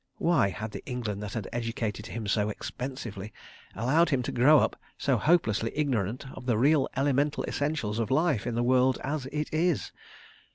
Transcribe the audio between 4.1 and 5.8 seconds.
to grow up so hopelessly